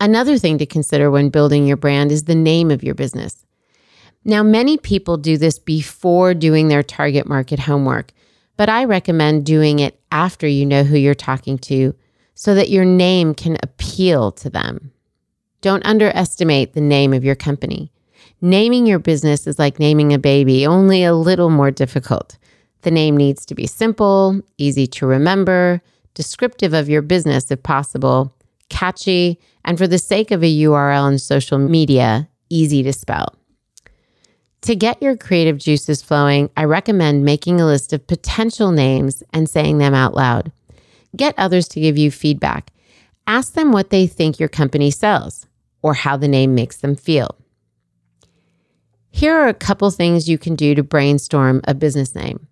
Another 0.00 0.38
thing 0.38 0.56
to 0.56 0.64
consider 0.64 1.10
when 1.10 1.28
building 1.28 1.66
your 1.66 1.76
brand 1.76 2.10
is 2.10 2.24
the 2.24 2.34
name 2.34 2.70
of 2.70 2.82
your 2.82 2.94
business. 2.94 3.41
Now, 4.24 4.42
many 4.42 4.76
people 4.76 5.16
do 5.16 5.36
this 5.36 5.58
before 5.58 6.34
doing 6.34 6.68
their 6.68 6.82
target 6.82 7.26
market 7.26 7.58
homework, 7.58 8.12
but 8.56 8.68
I 8.68 8.84
recommend 8.84 9.44
doing 9.44 9.80
it 9.80 10.00
after 10.12 10.46
you 10.46 10.64
know 10.64 10.84
who 10.84 10.96
you're 10.96 11.14
talking 11.14 11.58
to 11.58 11.94
so 12.34 12.54
that 12.54 12.70
your 12.70 12.84
name 12.84 13.34
can 13.34 13.56
appeal 13.62 14.30
to 14.32 14.48
them. 14.48 14.92
Don't 15.60 15.84
underestimate 15.86 16.72
the 16.72 16.80
name 16.80 17.12
of 17.12 17.24
your 17.24 17.34
company. 17.34 17.92
Naming 18.40 18.86
your 18.86 18.98
business 18.98 19.46
is 19.46 19.58
like 19.58 19.78
naming 19.78 20.12
a 20.12 20.18
baby, 20.18 20.66
only 20.66 21.04
a 21.04 21.14
little 21.14 21.50
more 21.50 21.70
difficult. 21.70 22.38
The 22.82 22.90
name 22.90 23.16
needs 23.16 23.46
to 23.46 23.54
be 23.54 23.66
simple, 23.66 24.40
easy 24.58 24.86
to 24.88 25.06
remember, 25.06 25.82
descriptive 26.14 26.74
of 26.74 26.88
your 26.88 27.02
business 27.02 27.50
if 27.50 27.62
possible, 27.62 28.34
catchy, 28.68 29.38
and 29.64 29.78
for 29.78 29.86
the 29.86 29.98
sake 29.98 30.30
of 30.30 30.42
a 30.42 30.58
URL 30.62 31.08
and 31.08 31.20
social 31.20 31.58
media, 31.58 32.28
easy 32.50 32.82
to 32.82 32.92
spell. 32.92 33.34
To 34.62 34.76
get 34.76 35.02
your 35.02 35.16
creative 35.16 35.58
juices 35.58 36.02
flowing, 36.02 36.50
I 36.56 36.64
recommend 36.64 37.24
making 37.24 37.60
a 37.60 37.66
list 37.66 37.92
of 37.92 38.06
potential 38.06 38.70
names 38.70 39.22
and 39.32 39.48
saying 39.48 39.78
them 39.78 39.94
out 39.94 40.14
loud. 40.14 40.52
Get 41.16 41.34
others 41.36 41.68
to 41.68 41.80
give 41.80 41.98
you 41.98 42.10
feedback. 42.10 42.72
Ask 43.26 43.54
them 43.54 43.72
what 43.72 43.90
they 43.90 44.06
think 44.06 44.38
your 44.38 44.48
company 44.48 44.90
sells 44.90 45.46
or 45.82 45.94
how 45.94 46.16
the 46.16 46.28
name 46.28 46.54
makes 46.54 46.78
them 46.78 46.94
feel. 46.94 47.36
Here 49.10 49.34
are 49.34 49.48
a 49.48 49.54
couple 49.54 49.90
things 49.90 50.28
you 50.28 50.38
can 50.38 50.54
do 50.54 50.74
to 50.74 50.82
brainstorm 50.82 51.60
a 51.64 51.74
business 51.74 52.14
name. 52.14 52.46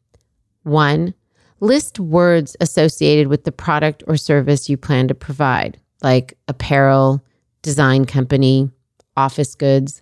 One, 0.63 1.15
List 1.61 2.01
words 2.01 2.57
associated 2.61 3.29
with 3.29 3.45
the 3.45 3.53
product 3.53 4.03
or 4.07 4.17
service 4.17 4.71
you 4.71 4.79
plan 4.79 5.09
to 5.09 5.15
provide, 5.15 5.79
like 6.03 6.39
apparel, 6.49 7.23
design 7.61 8.07
company, 8.07 8.71
office 9.15 9.55
goods. 9.55 10.01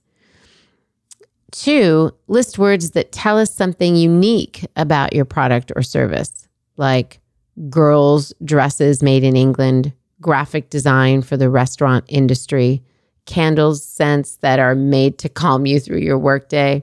Two, 1.50 2.12
list 2.26 2.59
words 2.59 2.90
that 2.90 3.12
tell 3.12 3.38
us 3.38 3.55
something 3.55 3.97
unique 3.97 4.67
about 4.76 5.14
your 5.14 5.25
product 5.25 5.73
or 5.75 5.83
service, 5.83 6.47
like 6.76 7.21
girls' 7.71 8.35
dresses 8.45 9.02
made 9.02 9.25
in 9.25 9.35
England, 9.35 9.93
graphic 10.21 10.69
design 10.69 11.23
for 11.23 11.37
the 11.37 11.49
restaurant 11.49 12.05
industry, 12.09 12.83
candles, 13.25 13.85
scents 13.85 14.37
that 14.37 14.59
are 14.59 14.75
made 14.75 15.19
to 15.19 15.28
calm 15.28 15.64
you 15.64 15.81
through 15.81 15.99
your 15.99 16.19
workday. 16.19 16.83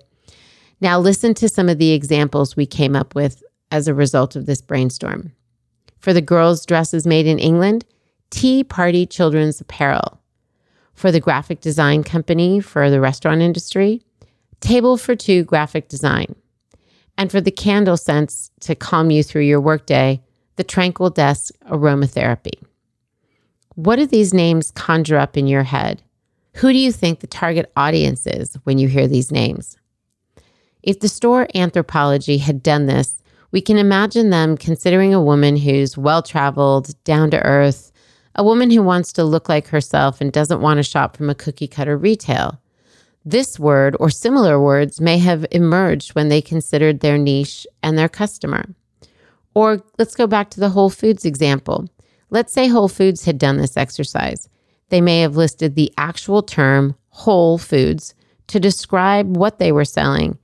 Now, 0.81 0.99
listen 0.99 1.33
to 1.35 1.49
some 1.49 1.69
of 1.69 1.77
the 1.77 1.91
examples 1.91 2.55
we 2.55 2.65
came 2.65 2.95
up 2.95 3.15
with 3.15 3.43
as 3.71 3.87
a 3.87 3.93
result 3.93 4.35
of 4.35 4.45
this 4.45 4.61
brainstorm. 4.61 5.31
For 5.99 6.13
the 6.13 6.21
girls' 6.21 6.65
dresses 6.65 7.07
made 7.07 7.27
in 7.27 7.39
England, 7.39 7.85
Tea 8.29 8.63
Party 8.63 9.05
Children's 9.05 9.61
Apparel. 9.61 10.19
For 10.93 11.11
the 11.11 11.19
graphic 11.19 11.61
design 11.61 12.03
company 12.03 12.59
for 12.59 12.89
the 12.89 13.01
restaurant 13.01 13.41
industry, 13.41 14.01
Table 14.59 14.97
for 14.97 15.15
Two 15.15 15.43
Graphic 15.43 15.87
Design. 15.87 16.35
And 17.17 17.31
for 17.31 17.39
the 17.39 17.51
candle 17.51 17.97
scents 17.97 18.51
to 18.61 18.75
calm 18.75 19.11
you 19.11 19.23
through 19.23 19.43
your 19.43 19.61
workday, 19.61 20.21
the 20.57 20.63
Tranquil 20.63 21.09
Desk 21.09 21.53
Aromatherapy. 21.69 22.61
What 23.75 23.97
do 23.97 24.05
these 24.05 24.33
names 24.33 24.71
conjure 24.71 25.17
up 25.17 25.37
in 25.37 25.47
your 25.47 25.63
head? 25.63 26.01
Who 26.55 26.71
do 26.71 26.79
you 26.79 26.91
think 26.91 27.19
the 27.19 27.27
target 27.27 27.71
audience 27.75 28.25
is 28.25 28.55
when 28.63 28.77
you 28.77 28.87
hear 28.87 29.07
these 29.07 29.31
names? 29.31 29.77
If 30.81 30.99
the 30.99 31.09
store 31.09 31.47
Anthropologie 31.53 32.39
had 32.39 32.63
done 32.63 32.85
this, 32.85 33.17
we 33.51 33.59
can 33.59 33.77
imagine 33.77 34.29
them 34.29 34.57
considering 34.57 35.13
a 35.13 35.21
woman 35.21 35.57
who's 35.57 35.97
well 35.97 36.21
traveled, 36.21 36.93
down 37.03 37.31
to 37.31 37.41
earth, 37.41 37.91
a 38.35 38.43
woman 38.43 38.69
who 38.69 38.83
wants 38.83 39.11
to 39.13 39.23
look 39.23 39.49
like 39.49 39.67
herself 39.67 40.21
and 40.21 40.31
doesn't 40.31 40.61
want 40.61 40.77
to 40.77 40.83
shop 40.83 41.15
from 41.15 41.29
a 41.29 41.35
cookie 41.35 41.67
cutter 41.67 41.97
retail. 41.97 42.59
This 43.25 43.57
word 43.57 43.95
or 43.99 44.11
similar 44.11 44.61
words 44.61 45.01
may 45.01 45.17
have 45.17 45.47
emerged 45.49 46.13
when 46.13 46.29
they 46.29 46.41
considered 46.41 46.99
their 46.99 47.17
niche 47.17 47.65
and 47.81 47.97
their 47.97 48.07
customer. 48.07 48.65
Or 49.55 49.81
let's 49.97 50.15
go 50.15 50.27
back 50.27 50.51
to 50.51 50.59
the 50.59 50.69
Whole 50.69 50.91
Foods 50.91 51.25
example. 51.25 51.89
Let's 52.29 52.53
say 52.53 52.67
Whole 52.67 52.87
Foods 52.87 53.25
had 53.25 53.39
done 53.39 53.57
this 53.57 53.77
exercise. 53.77 54.47
They 54.89 55.01
may 55.01 55.21
have 55.21 55.35
listed 55.35 55.73
the 55.73 55.91
actual 55.97 56.43
term 56.43 56.95
Whole 57.09 57.57
Foods 57.57 58.13
to 58.47 58.59
describe 58.59 59.35
what 59.35 59.57
they 59.57 59.71
were 59.71 59.85
selling 59.85 60.37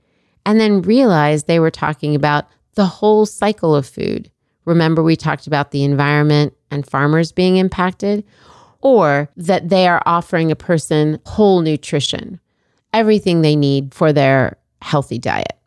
and 0.44 0.58
then 0.58 0.82
realized 0.82 1.46
they 1.46 1.60
were 1.60 1.70
talking 1.70 2.16
about 2.16 2.48
the 2.74 2.86
whole 2.86 3.26
cycle 3.26 3.76
of 3.76 3.86
food. 3.86 4.28
Remember, 4.64 5.04
we 5.04 5.14
talked 5.14 5.46
about 5.46 5.70
the 5.70 5.84
environment 5.84 6.54
and 6.70 6.84
farmers 6.84 7.30
being 7.30 7.58
impacted? 7.58 8.24
or 8.82 9.30
that 9.36 9.68
they 9.68 9.86
are 9.86 10.02
offering 10.04 10.50
a 10.50 10.56
person 10.56 11.18
whole 11.24 11.62
nutrition, 11.62 12.38
everything 12.92 13.42
they 13.42 13.56
need 13.56 13.94
for 13.94 14.12
their 14.12 14.58
healthy 14.80 15.18
diet. 15.18 15.58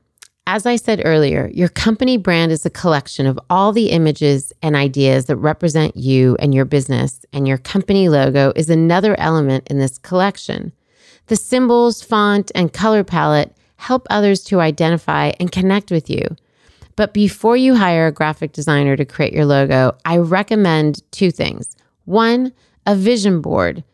as 0.48 0.66
I 0.66 0.78
said 0.78 1.04
earlier, 1.06 1.52
your 1.54 1.70
company 1.70 2.18
brand 2.18 2.52
is 2.52 2.66
a 2.66 2.72
collection 2.72 3.28
of 3.28 3.40
all 3.52 3.72
the 3.72 3.92
images 3.92 4.52
and 4.64 4.76
ideas 4.76 5.26
that 5.26 5.36
represent 5.36 5.96
you 5.96 6.36
and 6.40 6.56
your 6.56 6.66
business, 6.66 7.24
and 7.32 7.48
your 7.48 7.60
company 7.60 8.10
logo 8.10 8.52
is 8.56 8.68
another 8.68 9.18
element 9.20 9.68
in 9.68 9.78
this 9.78 10.00
collection. 10.00 10.72
The 11.28 11.36
symbols, 11.36 12.02
font, 12.02 12.52
and 12.56 12.74
color 12.74 13.04
palette 13.04 13.56
help 13.76 14.08
others 14.10 14.44
to 14.46 14.60
identify 14.60 15.34
and 15.40 15.52
connect 15.52 15.92
with 15.92 16.10
you. 16.10 16.36
But 17.00 17.14
before 17.14 17.56
you 17.56 17.76
hire 17.76 18.08
a 18.08 18.12
graphic 18.12 18.52
designer 18.52 18.98
to 18.98 19.06
create 19.06 19.32
your 19.32 19.46
logo, 19.46 19.96
I 20.04 20.18
recommend 20.18 21.02
two 21.14 21.32
things. 21.32 21.78
One, 22.04 22.52
a 22.86 22.94
vision 22.94 23.40
board. 23.40 23.86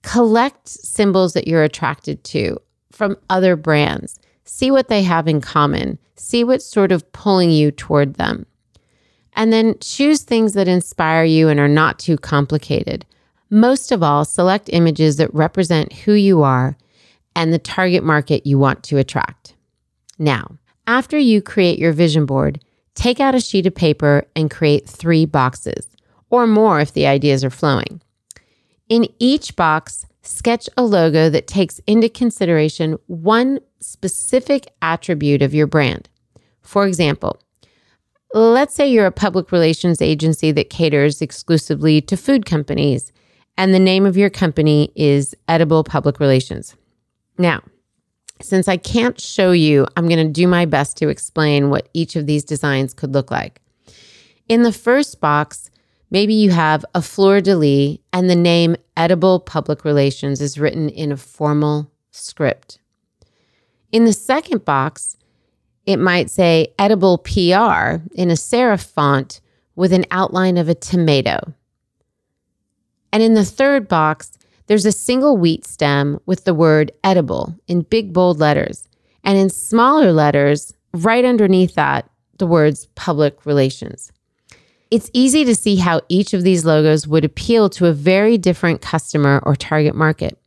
Collect 0.00 0.66
symbols 0.66 1.34
that 1.34 1.46
you're 1.46 1.62
attracted 1.62 2.24
to 2.24 2.58
from 2.90 3.18
other 3.28 3.54
brands. 3.54 4.18
See 4.44 4.70
what 4.70 4.88
they 4.88 5.02
have 5.02 5.28
in 5.28 5.42
common. 5.42 5.98
See 6.16 6.42
what's 6.42 6.64
sort 6.64 6.90
of 6.90 7.12
pulling 7.12 7.50
you 7.50 7.70
toward 7.70 8.14
them. 8.14 8.46
And 9.34 9.52
then 9.52 9.74
choose 9.80 10.22
things 10.22 10.54
that 10.54 10.66
inspire 10.66 11.24
you 11.24 11.50
and 11.50 11.60
are 11.60 11.68
not 11.68 11.98
too 11.98 12.16
complicated. 12.16 13.04
Most 13.50 13.92
of 13.92 14.02
all, 14.02 14.24
select 14.24 14.70
images 14.72 15.18
that 15.18 15.34
represent 15.34 15.92
who 15.92 16.14
you 16.14 16.42
are 16.42 16.78
and 17.36 17.52
the 17.52 17.58
target 17.58 18.02
market 18.02 18.46
you 18.46 18.58
want 18.58 18.82
to 18.84 18.96
attract. 18.96 19.54
Now, 20.18 20.56
after 20.86 21.18
you 21.18 21.40
create 21.42 21.78
your 21.78 21.92
vision 21.92 22.26
board, 22.26 22.60
take 22.94 23.20
out 23.20 23.34
a 23.34 23.40
sheet 23.40 23.66
of 23.66 23.74
paper 23.74 24.24
and 24.36 24.50
create 24.50 24.88
three 24.88 25.24
boxes, 25.24 25.88
or 26.30 26.46
more 26.46 26.80
if 26.80 26.92
the 26.92 27.06
ideas 27.06 27.44
are 27.44 27.50
flowing. 27.50 28.00
In 28.88 29.08
each 29.18 29.56
box, 29.56 30.06
sketch 30.22 30.68
a 30.76 30.82
logo 30.82 31.30
that 31.30 31.46
takes 31.46 31.80
into 31.86 32.08
consideration 32.08 32.98
one 33.06 33.60
specific 33.80 34.72
attribute 34.82 35.42
of 35.42 35.54
your 35.54 35.66
brand. 35.66 36.08
For 36.62 36.86
example, 36.86 37.40
let's 38.32 38.74
say 38.74 38.88
you're 38.88 39.06
a 39.06 39.12
public 39.12 39.52
relations 39.52 40.02
agency 40.02 40.50
that 40.52 40.70
caters 40.70 41.22
exclusively 41.22 42.00
to 42.02 42.16
food 42.16 42.46
companies, 42.46 43.12
and 43.56 43.72
the 43.72 43.78
name 43.78 44.06
of 44.06 44.16
your 44.16 44.30
company 44.30 44.90
is 44.96 45.34
Edible 45.48 45.84
Public 45.84 46.20
Relations. 46.20 46.76
Now, 47.38 47.62
since 48.40 48.68
I 48.68 48.76
can't 48.76 49.20
show 49.20 49.52
you, 49.52 49.86
I'm 49.96 50.08
going 50.08 50.26
to 50.26 50.32
do 50.32 50.46
my 50.46 50.66
best 50.66 50.96
to 50.98 51.08
explain 51.08 51.70
what 51.70 51.88
each 51.94 52.16
of 52.16 52.26
these 52.26 52.44
designs 52.44 52.92
could 52.92 53.12
look 53.12 53.30
like. 53.30 53.60
In 54.48 54.62
the 54.62 54.72
first 54.72 55.20
box, 55.20 55.70
maybe 56.10 56.34
you 56.34 56.50
have 56.50 56.84
a 56.94 57.00
fleur 57.00 57.40
de 57.40 57.56
lis 57.56 57.98
and 58.12 58.28
the 58.28 58.36
name 58.36 58.76
Edible 58.96 59.40
Public 59.40 59.84
Relations 59.84 60.40
is 60.40 60.58
written 60.58 60.88
in 60.88 61.12
a 61.12 61.16
formal 61.16 61.90
script. 62.10 62.78
In 63.92 64.04
the 64.04 64.12
second 64.12 64.64
box, 64.64 65.16
it 65.86 65.98
might 65.98 66.30
say 66.30 66.74
Edible 66.78 67.18
PR 67.18 68.02
in 68.14 68.30
a 68.30 68.34
serif 68.34 68.84
font 68.84 69.40
with 69.76 69.92
an 69.92 70.04
outline 70.10 70.56
of 70.56 70.68
a 70.68 70.74
tomato. 70.74 71.54
And 73.12 73.22
in 73.22 73.34
the 73.34 73.44
third 73.44 73.86
box, 73.86 74.32
there's 74.66 74.86
a 74.86 74.92
single 74.92 75.36
wheat 75.36 75.66
stem 75.66 76.20
with 76.26 76.44
the 76.44 76.54
word 76.54 76.90
edible 77.02 77.54
in 77.68 77.82
big 77.82 78.12
bold 78.12 78.38
letters, 78.38 78.88
and 79.22 79.36
in 79.36 79.50
smaller 79.50 80.12
letters, 80.12 80.74
right 80.92 81.24
underneath 81.24 81.74
that, 81.74 82.08
the 82.38 82.46
words 82.46 82.86
public 82.94 83.44
relations. 83.46 84.10
It's 84.90 85.10
easy 85.12 85.44
to 85.44 85.54
see 85.54 85.76
how 85.76 86.02
each 86.08 86.34
of 86.34 86.42
these 86.42 86.64
logos 86.64 87.06
would 87.06 87.24
appeal 87.24 87.68
to 87.70 87.86
a 87.86 87.92
very 87.92 88.38
different 88.38 88.80
customer 88.80 89.40
or 89.44 89.56
target 89.56 89.94
market. 89.94 90.38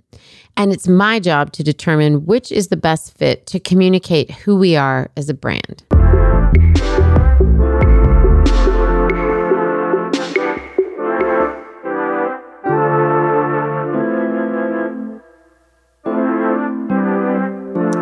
And 0.56 0.72
it's 0.72 0.88
my 0.88 1.20
job 1.20 1.52
to 1.54 1.64
determine 1.64 2.26
which 2.26 2.52
is 2.52 2.70
the 2.70 2.78
best 2.78 3.18
fit 3.18 3.46
to 3.48 3.60
communicate 3.60 4.32
who 4.32 4.56
we 4.56 4.76
are 4.76 5.10
as 5.16 5.30
a 5.30 5.34
brand. 5.34 5.84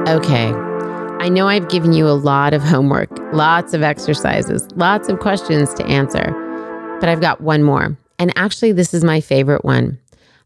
Okay. 0.08 0.54
I 1.20 1.30
know 1.30 1.48
I've 1.48 1.68
given 1.68 1.92
you 1.92 2.08
a 2.08 2.14
lot 2.14 2.54
of 2.54 2.62
homework, 2.62 3.10
lots 3.34 3.74
of 3.74 3.82
exercises, 3.82 4.68
lots 4.76 5.10
of 5.10 5.20
questions 5.20 5.74
to 5.74 5.86
answer, 5.88 6.32
but 7.00 7.10
I've 7.10 7.22
got 7.22 7.42
one 7.42 7.64
more. 7.64 7.98
And 8.20 8.32
actually, 8.38 8.72
this 8.72 8.94
is 8.94 9.04
my 9.04 9.20
favorite 9.20 9.66
one. 9.66 9.98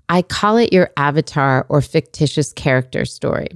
I 0.08 0.22
call 0.22 0.56
it 0.56 0.72
your 0.72 0.92
avatar 0.96 1.66
or 1.68 1.82
fictitious 1.82 2.54
character 2.54 3.04
story. 3.04 3.50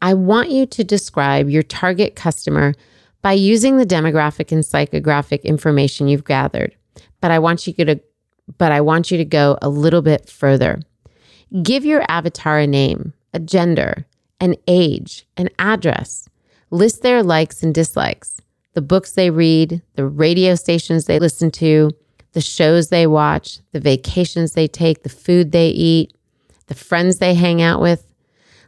I 0.00 0.14
want 0.14 0.50
you 0.50 0.64
to 0.64 0.82
describe 0.82 1.50
your 1.50 1.62
target 1.62 2.16
customer 2.16 2.72
by 3.20 3.32
using 3.32 3.76
the 3.76 3.84
demographic 3.84 4.52
and 4.52 4.64
psychographic 4.64 5.42
information 5.44 6.08
you've 6.08 6.24
gathered. 6.24 6.74
But 7.20 7.30
I 7.30 7.40
want 7.40 7.66
you 7.66 7.74
to 7.84 8.00
but 8.56 8.72
I 8.72 8.80
want 8.80 9.10
you 9.10 9.18
to 9.18 9.24
go 9.26 9.58
a 9.60 9.68
little 9.68 10.00
bit 10.00 10.30
further. 10.30 10.80
Give 11.62 11.84
your 11.84 12.04
avatar 12.08 12.58
a 12.60 12.66
name, 12.66 13.12
a 13.34 13.38
gender, 13.38 14.06
an 14.40 14.54
age, 14.66 15.26
an 15.36 15.48
address. 15.58 16.28
List 16.70 17.02
their 17.02 17.22
likes 17.22 17.62
and 17.62 17.74
dislikes, 17.74 18.40
the 18.74 18.82
books 18.82 19.12
they 19.12 19.30
read, 19.30 19.80
the 19.94 20.06
radio 20.06 20.54
stations 20.54 21.06
they 21.06 21.18
listen 21.18 21.50
to, 21.52 21.90
the 22.32 22.40
shows 22.40 22.88
they 22.88 23.06
watch, 23.06 23.60
the 23.72 23.80
vacations 23.80 24.52
they 24.52 24.68
take, 24.68 25.02
the 25.02 25.08
food 25.08 25.52
they 25.52 25.68
eat, 25.68 26.14
the 26.66 26.74
friends 26.74 27.18
they 27.18 27.34
hang 27.34 27.62
out 27.62 27.80
with. 27.80 28.06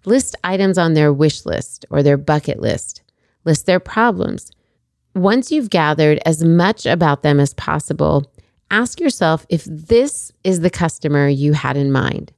List 0.05 0.37
items 0.43 0.79
on 0.79 0.95
their 0.95 1.13
wish 1.13 1.45
list 1.45 1.85
or 1.91 2.03
their 2.03 2.17
bucket 2.17 2.61
list. 2.61 3.03
List 3.45 3.67
their 3.67 3.81
problems. 3.81 4.51
Once 5.15 5.51
you've 5.51 5.69
gathered 5.69 6.19
as 6.25 6.43
much 6.45 6.87
about 6.87 7.23
them 7.23 7.41
as 7.41 7.53
possible, 7.55 8.31
ask 8.71 9.01
yourself 9.01 9.45
if 9.49 9.65
this 9.65 10.33
is 10.45 10.61
the 10.61 10.71
customer 10.71 11.29
you 11.29 11.53
had 11.53 11.77
in 11.77 11.91
mind. 11.91 12.33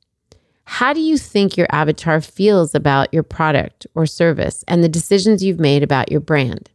How 0.72 0.92
do 0.92 1.00
you 1.00 1.18
think 1.18 1.56
your 1.56 1.66
avatar 1.72 2.20
feels 2.20 2.76
about 2.76 3.12
your 3.12 3.24
product 3.24 3.88
or 3.96 4.06
service 4.06 4.64
and 4.68 4.84
the 4.84 4.88
decisions 4.88 5.42
you've 5.42 5.58
made 5.58 5.82
about 5.82 6.12
your 6.12 6.20
brand? 6.20 6.70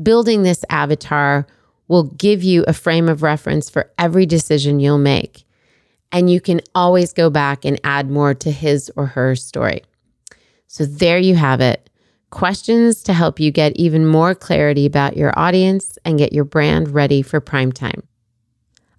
Building 0.00 0.42
this 0.42 0.66
avatar 0.68 1.46
will 1.88 2.02
give 2.02 2.42
you 2.42 2.62
a 2.68 2.74
frame 2.74 3.08
of 3.08 3.22
reference 3.22 3.70
for 3.70 3.90
every 3.98 4.26
decision 4.26 4.80
you'll 4.80 4.98
make. 4.98 5.44
And 6.12 6.28
you 6.28 6.42
can 6.42 6.60
always 6.74 7.14
go 7.14 7.30
back 7.30 7.64
and 7.64 7.80
add 7.84 8.10
more 8.10 8.34
to 8.34 8.50
his 8.50 8.92
or 8.96 9.06
her 9.06 9.34
story. 9.34 9.82
So 10.66 10.84
there 10.84 11.18
you 11.18 11.34
have 11.34 11.62
it. 11.62 11.88
Questions 12.28 13.02
to 13.04 13.14
help 13.14 13.40
you 13.40 13.50
get 13.50 13.74
even 13.76 14.06
more 14.06 14.34
clarity 14.34 14.84
about 14.84 15.16
your 15.16 15.32
audience 15.38 15.96
and 16.04 16.18
get 16.18 16.34
your 16.34 16.44
brand 16.44 16.90
ready 16.90 17.22
for 17.22 17.40
prime 17.40 17.72
time. 17.72 18.02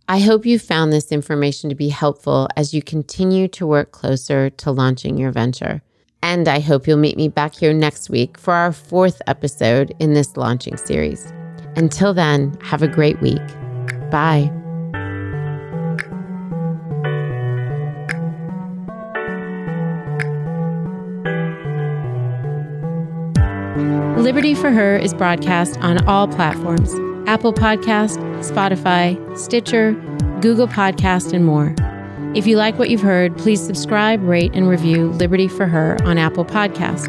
I 0.08 0.20
hope 0.20 0.46
you 0.46 0.60
found 0.60 0.92
this 0.92 1.13
information 1.13 1.70
to 1.70 1.76
be 1.76 1.88
helpful 1.88 2.50
as 2.58 2.74
you 2.74 2.82
continue 2.82 3.48
to 3.50 3.66
work 3.66 3.94
closer 3.94 4.50
to 4.50 4.72
launching 4.72 5.18
your 5.18 5.32
venture. 5.32 5.82
And 6.22 6.48
I 6.48 6.60
hope 6.60 6.88
you'll 6.88 6.98
meet 6.98 7.16
me 7.16 7.30
back 7.30 7.56
here 7.56 7.74
next 7.74 8.10
week 8.10 8.38
for 8.38 8.54
our 8.54 8.74
fourth 8.74 9.22
episode 9.28 9.94
in 10.00 10.13
this 10.13 10.36
launching 10.36 10.76
series. 10.76 11.32
Until 11.78 12.13
then, 12.13 12.58
have 12.62 12.82
a 12.82 12.88
great 12.88 13.20
week. 13.22 13.42
Bye. 14.12 14.52
Liberty 24.18 24.54
for 24.54 24.72
Her 24.72 24.98
is 24.98 25.13
broadcast 25.13 25.78
on 25.80 26.06
all 26.08 26.28
platforms 26.28 26.94
Apple 27.28 27.54
Podcast, 27.54 28.20
Spotify, 28.43 29.38
Stitcher, 29.38 29.93
Google 30.41 30.67
Podcast, 30.67 31.34
and 31.34 31.45
more. 31.45 31.73
If 32.36 32.47
you 32.47 32.58
like 32.58 32.79
what 32.79 32.89
you've 32.89 33.01
heard, 33.01 33.38
please 33.38 33.63
subscribe, 33.63 34.21
rate, 34.23 34.51
and 34.53 34.67
review 34.67 35.10
Liberty 35.12 35.47
for 35.47 35.67
Her 35.67 35.97
on 36.03 36.17
Apple 36.17 36.45
Podcast. 36.45 37.08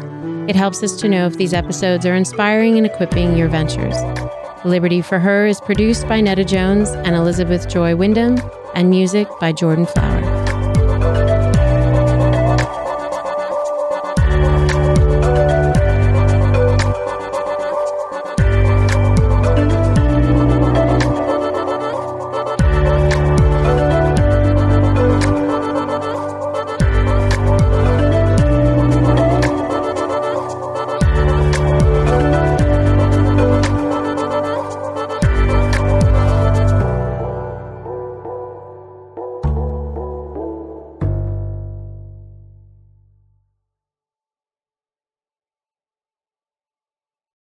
It 0.49 0.55
helps 0.55 0.83
us 0.83 0.95
to 0.97 1.09
know 1.09 1.25
if 1.25 1.37
these 1.37 1.53
episodes 1.53 2.05
are 2.05 2.15
inspiring 2.15 2.77
and 2.77 2.85
equipping 2.85 3.35
your 3.35 3.47
ventures. 3.47 3.95
Liberty 4.63 5.01
for 5.01 5.19
Her 5.19 5.45
is 5.47 5.59
produced 5.61 6.07
by 6.07 6.21
Netta 6.21 6.45
Jones 6.45 6.89
and 6.89 7.15
Elizabeth 7.15 7.67
Joy 7.67 7.95
Wyndham, 7.95 8.37
and 8.75 8.89
music 8.89 9.27
by 9.39 9.51
Jordan 9.51 9.85
Flower. 9.85 10.34